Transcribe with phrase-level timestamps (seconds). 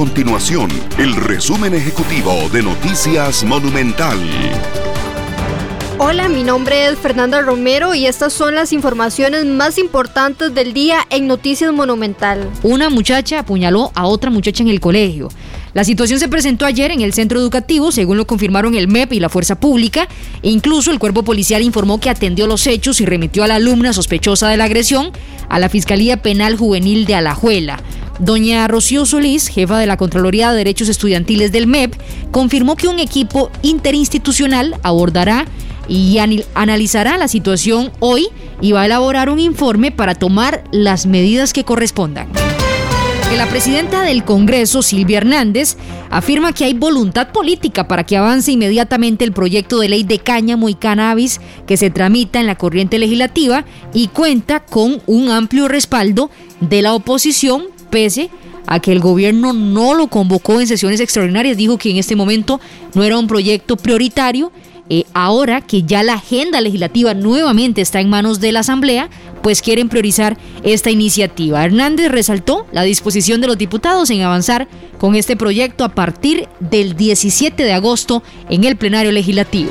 [0.00, 4.18] continuación el resumen ejecutivo de Noticias Monumental.
[5.98, 11.06] Hola, mi nombre es Fernanda Romero y estas son las informaciones más importantes del día
[11.10, 12.48] en Noticias Monumental.
[12.62, 15.28] Una muchacha apuñaló a otra muchacha en el colegio.
[15.74, 19.20] La situación se presentó ayer en el centro educativo, según lo confirmaron el MEP y
[19.20, 20.08] la Fuerza Pública.
[20.42, 23.92] E incluso el cuerpo policial informó que atendió los hechos y remitió a la alumna
[23.92, 25.12] sospechosa de la agresión
[25.50, 27.82] a la Fiscalía Penal Juvenil de Alajuela.
[28.20, 31.94] Doña Rocío Solís, jefa de la Contraloría de Derechos Estudiantiles del MEP,
[32.30, 35.46] confirmó que un equipo interinstitucional abordará
[35.88, 36.18] y
[36.54, 38.28] analizará la situación hoy
[38.60, 42.28] y va a elaborar un informe para tomar las medidas que correspondan.
[43.36, 45.76] La presidenta del Congreso, Silvia Hernández,
[46.10, 50.68] afirma que hay voluntad política para que avance inmediatamente el proyecto de ley de cáñamo
[50.68, 53.64] y cannabis que se tramita en la corriente legislativa
[53.94, 56.30] y cuenta con un amplio respaldo
[56.60, 58.30] de la oposición, pese
[58.66, 62.60] a que el gobierno no lo convocó en sesiones extraordinarias, dijo que en este momento
[62.94, 64.52] no era un proyecto prioritario
[64.92, 69.08] eh, ahora que ya la agenda legislativa nuevamente está en manos de la Asamblea,
[69.40, 71.64] pues quieren priorizar esta iniciativa.
[71.64, 74.66] Hernández resaltó la disposición de los diputados en avanzar
[74.98, 79.70] con este proyecto a partir del 17 de agosto en el plenario legislativo.